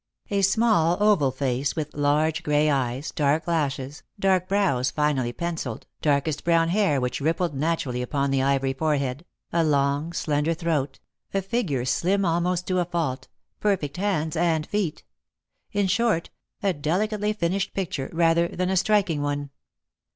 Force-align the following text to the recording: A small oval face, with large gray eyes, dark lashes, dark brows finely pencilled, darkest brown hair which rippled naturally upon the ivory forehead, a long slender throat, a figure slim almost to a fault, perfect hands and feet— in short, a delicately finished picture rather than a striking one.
A 0.31 0.41
small 0.41 0.97
oval 0.99 1.29
face, 1.29 1.75
with 1.75 1.93
large 1.93 2.41
gray 2.41 2.71
eyes, 2.71 3.11
dark 3.11 3.45
lashes, 3.45 4.01
dark 4.19 4.47
brows 4.47 4.89
finely 4.89 5.31
pencilled, 5.31 5.85
darkest 6.01 6.43
brown 6.43 6.69
hair 6.69 6.99
which 6.99 7.21
rippled 7.21 7.53
naturally 7.53 8.01
upon 8.01 8.31
the 8.31 8.41
ivory 8.41 8.73
forehead, 8.73 9.25
a 9.53 9.63
long 9.63 10.11
slender 10.11 10.55
throat, 10.55 10.99
a 11.35 11.41
figure 11.43 11.85
slim 11.85 12.25
almost 12.25 12.65
to 12.65 12.79
a 12.79 12.85
fault, 12.85 13.27
perfect 13.59 13.97
hands 13.97 14.35
and 14.35 14.65
feet— 14.65 15.03
in 15.71 15.85
short, 15.85 16.31
a 16.63 16.73
delicately 16.73 17.31
finished 17.31 17.75
picture 17.75 18.09
rather 18.11 18.47
than 18.47 18.71
a 18.71 18.77
striking 18.77 19.21
one. 19.21 19.51